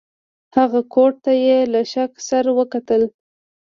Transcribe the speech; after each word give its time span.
هغه 0.55 0.79
کوټ 0.93 1.13
ته 1.23 1.31
یې 1.45 1.59
له 1.73 1.81
شک 1.91 2.11
سره 2.29 2.49
وکتل. 2.59 3.01